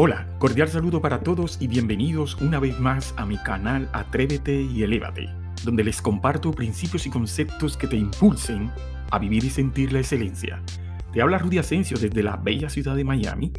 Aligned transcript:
Hola, 0.00 0.28
cordial 0.38 0.68
saludo 0.68 1.02
para 1.02 1.24
todos 1.24 1.60
y 1.60 1.66
bienvenidos 1.66 2.40
una 2.40 2.60
vez 2.60 2.78
más 2.78 3.12
a 3.16 3.26
mi 3.26 3.36
canal 3.36 3.90
Atrévete 3.92 4.62
y 4.62 4.84
Elévate, 4.84 5.28
donde 5.64 5.82
les 5.82 6.00
comparto 6.00 6.52
principios 6.52 7.04
y 7.08 7.10
conceptos 7.10 7.76
que 7.76 7.88
te 7.88 7.96
impulsen 7.96 8.70
a 9.10 9.18
vivir 9.18 9.42
y 9.42 9.50
sentir 9.50 9.92
la 9.92 9.98
excelencia. 9.98 10.62
Te 11.12 11.20
habla 11.20 11.38
Rudy 11.38 11.58
Asensio 11.58 11.98
desde 11.98 12.22
la 12.22 12.36
bella 12.36 12.70
ciudad 12.70 12.94
de 12.94 13.02
Miami. 13.02 13.52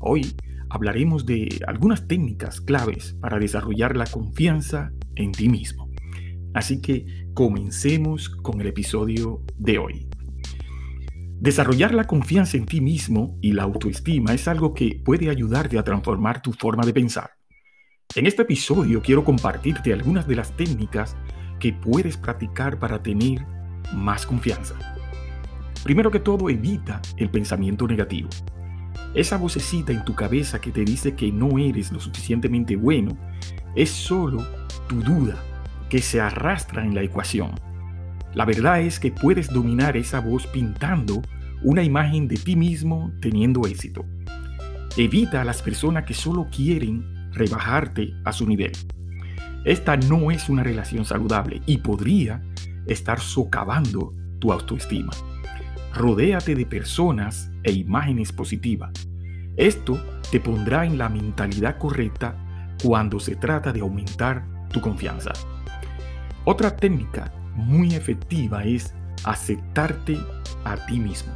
Hoy 0.00 0.34
hablaremos 0.70 1.24
de 1.24 1.60
algunas 1.68 2.08
técnicas 2.08 2.60
claves 2.60 3.16
para 3.20 3.38
desarrollar 3.38 3.96
la 3.96 4.06
confianza 4.06 4.90
en 5.14 5.30
ti 5.30 5.48
mismo. 5.48 5.88
Así 6.52 6.80
que 6.80 7.28
comencemos 7.32 8.28
con 8.28 8.60
el 8.60 8.66
episodio 8.66 9.44
de 9.56 9.78
hoy. 9.78 10.09
Desarrollar 11.40 11.94
la 11.94 12.06
confianza 12.06 12.58
en 12.58 12.66
ti 12.66 12.82
mismo 12.82 13.38
y 13.40 13.52
la 13.52 13.62
autoestima 13.62 14.34
es 14.34 14.46
algo 14.46 14.74
que 14.74 15.00
puede 15.02 15.30
ayudarte 15.30 15.78
a 15.78 15.82
transformar 15.82 16.42
tu 16.42 16.52
forma 16.52 16.84
de 16.84 16.92
pensar. 16.92 17.30
En 18.14 18.26
este 18.26 18.42
episodio 18.42 19.00
quiero 19.00 19.24
compartirte 19.24 19.94
algunas 19.94 20.28
de 20.28 20.36
las 20.36 20.54
técnicas 20.54 21.16
que 21.58 21.72
puedes 21.72 22.18
practicar 22.18 22.78
para 22.78 23.02
tener 23.02 23.42
más 23.94 24.26
confianza. 24.26 24.74
Primero 25.82 26.10
que 26.10 26.20
todo, 26.20 26.50
evita 26.50 27.00
el 27.16 27.30
pensamiento 27.30 27.88
negativo. 27.88 28.28
Esa 29.14 29.38
vocecita 29.38 29.92
en 29.92 30.04
tu 30.04 30.14
cabeza 30.14 30.60
que 30.60 30.72
te 30.72 30.84
dice 30.84 31.14
que 31.14 31.32
no 31.32 31.58
eres 31.58 31.90
lo 31.90 32.00
suficientemente 32.00 32.76
bueno 32.76 33.16
es 33.74 33.88
solo 33.88 34.46
tu 34.90 35.02
duda 35.02 35.42
que 35.88 36.02
se 36.02 36.20
arrastra 36.20 36.84
en 36.84 36.94
la 36.94 37.02
ecuación. 37.02 37.52
La 38.34 38.44
verdad 38.44 38.80
es 38.80 39.00
que 39.00 39.10
puedes 39.10 39.48
dominar 39.48 39.96
esa 39.96 40.20
voz 40.20 40.46
pintando 40.46 41.22
una 41.62 41.82
imagen 41.82 42.28
de 42.28 42.36
ti 42.36 42.56
mismo 42.56 43.12
teniendo 43.20 43.66
éxito. 43.66 44.04
Evita 44.96 45.40
a 45.40 45.44
las 45.44 45.62
personas 45.62 46.04
que 46.04 46.14
solo 46.14 46.48
quieren 46.54 47.30
rebajarte 47.32 48.14
a 48.24 48.32
su 48.32 48.46
nivel. 48.46 48.72
Esta 49.64 49.96
no 49.96 50.30
es 50.30 50.48
una 50.48 50.62
relación 50.62 51.04
saludable 51.04 51.60
y 51.66 51.78
podría 51.78 52.42
estar 52.86 53.20
socavando 53.20 54.14
tu 54.38 54.52
autoestima. 54.52 55.12
Rodéate 55.94 56.54
de 56.54 56.66
personas 56.66 57.50
e 57.62 57.72
imágenes 57.72 58.32
positivas. 58.32 58.92
Esto 59.56 60.02
te 60.30 60.40
pondrá 60.40 60.86
en 60.86 60.96
la 60.96 61.08
mentalidad 61.08 61.78
correcta 61.78 62.36
cuando 62.82 63.20
se 63.20 63.36
trata 63.36 63.72
de 63.72 63.80
aumentar 63.80 64.46
tu 64.72 64.80
confianza. 64.80 65.32
Otra 66.44 66.74
técnica 66.74 67.32
muy 67.54 67.94
efectiva 67.94 68.64
es 68.64 68.94
aceptarte 69.24 70.18
a 70.64 70.76
ti 70.86 70.98
mismo. 70.98 71.32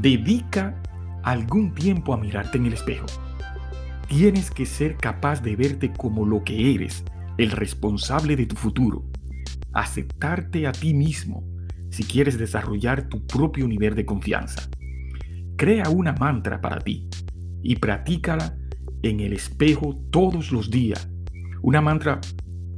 Dedica 0.00 0.74
algún 1.22 1.74
tiempo 1.74 2.14
a 2.14 2.16
mirarte 2.16 2.58
en 2.58 2.66
el 2.66 2.72
espejo. 2.74 3.06
Tienes 4.08 4.50
que 4.50 4.66
ser 4.66 4.96
capaz 4.96 5.42
de 5.42 5.56
verte 5.56 5.92
como 5.92 6.26
lo 6.26 6.42
que 6.44 6.74
eres, 6.74 7.04
el 7.38 7.50
responsable 7.50 8.36
de 8.36 8.46
tu 8.46 8.56
futuro. 8.56 9.04
Aceptarte 9.72 10.66
a 10.66 10.72
ti 10.72 10.92
mismo 10.92 11.44
si 11.90 12.04
quieres 12.04 12.38
desarrollar 12.38 13.08
tu 13.08 13.26
propio 13.26 13.68
nivel 13.68 13.94
de 13.94 14.04
confianza. 14.04 14.68
Crea 15.56 15.88
una 15.90 16.12
mantra 16.12 16.60
para 16.60 16.80
ti 16.80 17.08
y 17.62 17.76
practícala 17.76 18.56
en 19.02 19.20
el 19.20 19.32
espejo 19.32 19.96
todos 20.10 20.52
los 20.52 20.70
días. 20.70 21.08
Una 21.62 21.80
mantra 21.80 22.20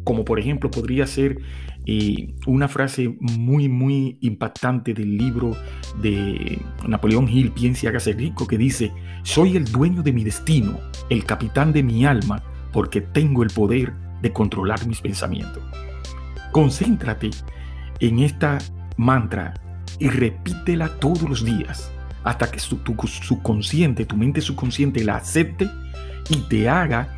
como 0.05 0.25
por 0.25 0.39
ejemplo 0.39 0.71
podría 0.71 1.07
ser 1.07 1.39
eh, 1.87 2.35
una 2.47 2.69
frase 2.69 3.15
muy, 3.21 3.69
muy 3.69 4.17
impactante 4.21 4.95
del 4.95 5.17
libro 5.17 5.57
de 6.01 6.59
Napoleón 6.87 7.29
Hill, 7.29 7.53
Piense 7.53 7.87
y 7.87 7.89
hágase 7.89 8.13
rico, 8.13 8.47
que 8.47 8.59
dice, 8.59 8.93
soy 9.23 9.57
el 9.57 9.65
dueño 9.65 10.03
de 10.03 10.13
mi 10.13 10.25
destino, 10.25 10.79
el 11.11 11.25
capitán 11.25 11.73
de 11.73 11.83
mi 11.83 12.07
alma, 12.07 12.43
porque 12.73 13.01
tengo 13.01 13.43
el 13.43 13.51
poder 13.51 13.93
de 14.23 14.33
controlar 14.33 14.87
mis 14.87 15.01
pensamientos. 15.01 15.63
Concéntrate 16.53 17.31
en 18.01 18.21
esta 18.21 18.59
mantra 18.97 19.55
y 19.99 20.09
repítela 20.09 20.89
todos 20.99 21.23
los 21.23 21.45
días 21.45 21.93
hasta 22.25 22.51
que 22.51 22.59
tu 22.59 22.97
subconsciente, 23.07 24.07
tu 24.07 24.17
mente 24.17 24.41
subconsciente 24.41 25.05
la 25.05 25.17
acepte 25.17 25.71
y 26.31 26.39
te 26.49 26.69
haga 26.69 27.09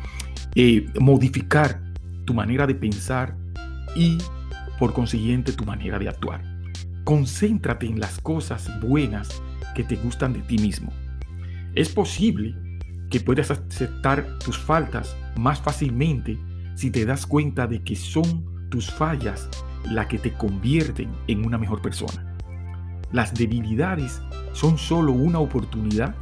eh, 0.53 0.85
modificar 0.99 1.81
tu 2.25 2.33
manera 2.33 2.67
de 2.67 2.75
pensar 2.75 3.35
y 3.95 4.17
por 4.77 4.93
consiguiente 4.93 5.53
tu 5.53 5.65
manera 5.65 5.99
de 5.99 6.09
actuar. 6.09 6.41
Concéntrate 7.03 7.85
en 7.85 7.99
las 7.99 8.19
cosas 8.19 8.69
buenas 8.81 9.41
que 9.75 9.83
te 9.83 9.95
gustan 9.95 10.33
de 10.33 10.41
ti 10.41 10.57
mismo. 10.57 10.91
Es 11.75 11.89
posible 11.89 12.55
que 13.09 13.19
puedas 13.19 13.51
aceptar 13.51 14.39
tus 14.39 14.57
faltas 14.57 15.15
más 15.37 15.61
fácilmente 15.61 16.37
si 16.75 16.91
te 16.91 17.05
das 17.05 17.25
cuenta 17.25 17.67
de 17.67 17.81
que 17.83 17.95
son 17.95 18.69
tus 18.69 18.91
fallas 18.91 19.49
las 19.85 20.07
que 20.07 20.17
te 20.17 20.33
convierten 20.33 21.09
en 21.27 21.45
una 21.45 21.57
mejor 21.57 21.81
persona. 21.81 22.35
Las 23.11 23.33
debilidades 23.33 24.21
son 24.51 24.77
solo 24.77 25.13
una 25.13 25.39
oportunidad 25.39 26.15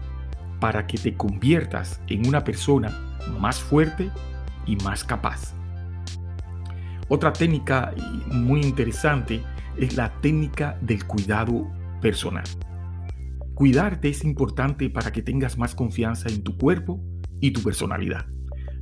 para 0.60 0.86
que 0.86 0.98
te 0.98 1.16
conviertas 1.16 2.00
en 2.08 2.28
una 2.28 2.44
persona 2.44 3.18
más 3.40 3.60
fuerte 3.60 4.12
y 4.68 4.76
más 4.78 5.04
capaz. 5.04 5.55
Otra 7.08 7.32
técnica 7.32 7.94
muy 8.32 8.62
interesante 8.62 9.44
es 9.78 9.96
la 9.96 10.20
técnica 10.22 10.80
del 10.82 11.06
cuidado 11.06 11.72
personal. 12.02 12.46
Cuidarte 13.54 14.10
es 14.10 14.24
importante 14.24 14.90
para 14.90 15.12
que 15.12 15.22
tengas 15.22 15.56
más 15.56 15.76
confianza 15.76 16.30
en 16.30 16.44
tu 16.44 16.58
cuerpo 16.58 17.00
y 17.40 17.52
tu 17.52 17.62
personalidad. 17.62 18.26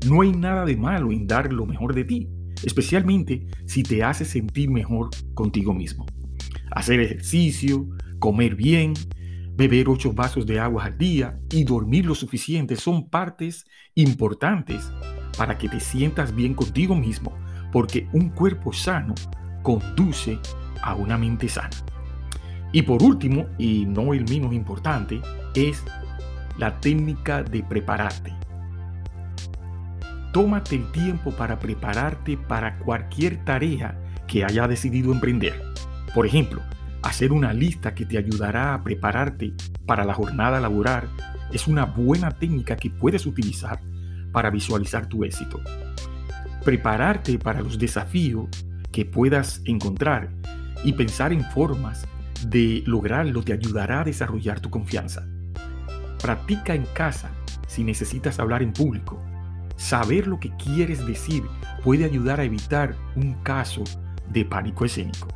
No 0.07 0.21
hay 0.21 0.31
nada 0.31 0.63
de 0.63 0.77
malo 0.77 1.11
en 1.11 1.27
dar 1.27 1.51
lo 1.51 1.65
mejor 1.65 1.93
de 1.93 2.05
ti, 2.05 2.29
especialmente 2.63 3.45
si 3.65 3.83
te 3.83 4.03
hace 4.03 4.23
sentir 4.23 4.69
mejor 4.69 5.09
contigo 5.33 5.73
mismo. 5.73 6.05
Hacer 6.71 7.01
ejercicio, 7.01 7.89
comer 8.19 8.55
bien, 8.55 8.93
beber 9.57 9.89
ocho 9.89 10.13
vasos 10.13 10.45
de 10.45 10.61
agua 10.61 10.85
al 10.85 10.97
día 10.97 11.39
y 11.51 11.65
dormir 11.65 12.05
lo 12.05 12.15
suficiente 12.15 12.77
son 12.77 13.09
partes 13.09 13.65
importantes 13.95 14.89
para 15.37 15.57
que 15.57 15.67
te 15.67 15.81
sientas 15.81 16.33
bien 16.33 16.53
contigo 16.53 16.95
mismo 16.95 17.33
porque 17.73 18.07
un 18.13 18.29
cuerpo 18.29 18.71
sano 18.71 19.15
conduce 19.63 20.39
a 20.83 20.93
una 20.93 21.17
mente 21.17 21.49
sana. 21.49 21.75
Y 22.71 22.83
por 22.83 23.01
último, 23.01 23.47
y 23.57 23.85
no 23.85 24.13
el 24.13 24.29
menos 24.29 24.53
importante, 24.53 25.19
es 25.55 25.83
la 26.57 26.79
técnica 26.79 27.43
de 27.43 27.63
prepararte. 27.63 28.31
Tómate 30.31 30.75
el 30.75 30.91
tiempo 30.91 31.31
para 31.31 31.59
prepararte 31.59 32.37
para 32.37 32.77
cualquier 32.77 33.43
tarea 33.43 33.99
que 34.27 34.45
haya 34.45 34.67
decidido 34.67 35.11
emprender. 35.11 35.59
Por 36.13 36.25
ejemplo, 36.25 36.61
hacer 37.01 37.31
una 37.31 37.53
lista 37.53 37.93
que 37.95 38.05
te 38.05 38.17
ayudará 38.17 38.75
a 38.75 38.83
prepararte 38.83 39.53
para 39.85 40.05
la 40.05 40.13
jornada 40.13 40.59
laboral 40.59 41.09
es 41.51 41.67
una 41.67 41.85
buena 41.85 42.31
técnica 42.31 42.75
que 42.75 42.89
puedes 42.89 43.25
utilizar 43.25 43.79
para 44.31 44.49
visualizar 44.49 45.07
tu 45.07 45.23
éxito 45.23 45.59
prepararte 46.63 47.37
para 47.37 47.61
los 47.61 47.77
desafíos 47.77 48.47
que 48.91 49.05
puedas 49.05 49.61
encontrar 49.65 50.29
y 50.83 50.93
pensar 50.93 51.33
en 51.33 51.43
formas 51.51 52.07
de 52.47 52.83
lograrlo 52.85 53.43
te 53.43 53.53
ayudará 53.53 54.01
a 54.01 54.03
desarrollar 54.03 54.59
tu 54.59 54.69
confianza. 54.69 55.27
Practica 56.21 56.73
en 56.73 56.85
casa 56.93 57.31
si 57.67 57.83
necesitas 57.83 58.39
hablar 58.39 58.61
en 58.61 58.73
público. 58.73 59.21
Saber 59.75 60.27
lo 60.27 60.39
que 60.39 60.55
quieres 60.55 61.05
decir 61.05 61.43
puede 61.83 62.05
ayudar 62.05 62.39
a 62.39 62.43
evitar 62.43 62.95
un 63.15 63.33
caso 63.43 63.83
de 64.29 64.45
pánico 64.45 64.85
escénico. 64.85 65.27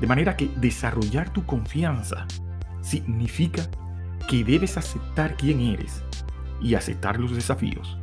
De 0.00 0.06
manera 0.06 0.36
que 0.36 0.50
desarrollar 0.56 1.32
tu 1.32 1.44
confianza 1.46 2.26
significa 2.82 3.62
que 4.28 4.44
debes 4.44 4.76
aceptar 4.76 5.36
quién 5.36 5.60
eres 5.60 6.02
y 6.60 6.74
aceptar 6.74 7.18
los 7.18 7.34
desafíos. 7.34 7.98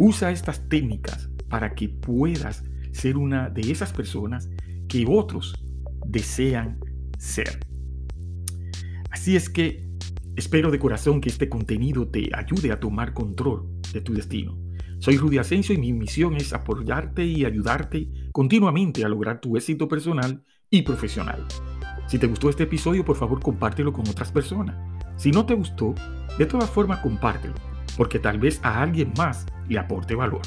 Usa 0.00 0.30
estas 0.30 0.68
técnicas 0.68 1.28
para 1.48 1.74
que 1.74 1.88
puedas 1.88 2.62
ser 2.92 3.16
una 3.16 3.50
de 3.50 3.72
esas 3.72 3.92
personas 3.92 4.48
que 4.86 5.04
otros 5.08 5.60
desean 6.06 6.78
ser. 7.18 7.58
Así 9.10 9.34
es 9.34 9.50
que 9.50 9.88
espero 10.36 10.70
de 10.70 10.78
corazón 10.78 11.20
que 11.20 11.28
este 11.28 11.48
contenido 11.48 12.06
te 12.06 12.30
ayude 12.32 12.70
a 12.70 12.78
tomar 12.78 13.12
control 13.12 13.68
de 13.92 14.00
tu 14.00 14.14
destino. 14.14 14.56
Soy 15.00 15.16
Rudy 15.16 15.38
Asensio 15.38 15.74
y 15.74 15.78
mi 15.78 15.92
misión 15.92 16.36
es 16.36 16.52
apoyarte 16.52 17.26
y 17.26 17.44
ayudarte 17.44 18.08
continuamente 18.30 19.04
a 19.04 19.08
lograr 19.08 19.40
tu 19.40 19.56
éxito 19.56 19.88
personal 19.88 20.44
y 20.70 20.82
profesional. 20.82 21.44
Si 22.06 22.20
te 22.20 22.28
gustó 22.28 22.50
este 22.50 22.62
episodio, 22.62 23.04
por 23.04 23.16
favor 23.16 23.40
compártelo 23.40 23.92
con 23.92 24.08
otras 24.08 24.30
personas. 24.30 24.76
Si 25.16 25.32
no 25.32 25.44
te 25.44 25.54
gustó, 25.54 25.92
de 26.38 26.46
todas 26.46 26.70
formas 26.70 27.00
compártelo 27.00 27.54
porque 27.98 28.18
tal 28.18 28.38
vez 28.38 28.60
a 28.62 28.80
alguien 28.80 29.12
más 29.18 29.44
le 29.68 29.78
aporte 29.78 30.14
valor. 30.14 30.40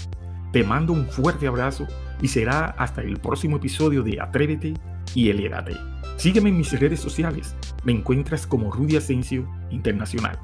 Te 0.51 0.63
mando 0.63 0.93
un 0.93 1.05
fuerte 1.05 1.47
abrazo 1.47 1.85
y 2.21 2.27
será 2.27 2.65
hasta 2.65 3.01
el 3.01 3.19
próximo 3.19 3.57
episodio 3.57 4.01
de 4.01 4.19
Atrévete 4.19 4.73
y 5.13 5.29
Elévate. 5.29 5.75
Sígueme 6.17 6.49
en 6.49 6.57
mis 6.57 6.79
redes 6.79 6.99
sociales. 6.99 7.55
Me 7.83 7.91
encuentras 7.91 8.47
como 8.47 8.71
Rudy 8.71 8.95
Asensio 8.95 9.47
Internacional. 9.69 10.39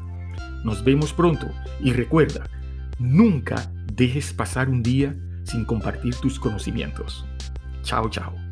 Nos 0.63 0.83
vemos 0.83 1.13
pronto 1.13 1.48
y 1.80 1.94
recuerda, 1.94 2.50
nunca 3.00 3.71
dejes 3.94 4.33
pasar 4.33 4.69
un 4.69 4.83
día 4.83 5.15
sin 5.44 5.65
compartir 5.65 6.13
tus 6.15 6.39
conocimientos. 6.39 7.25
Chao, 7.83 8.09
chao. 8.09 8.46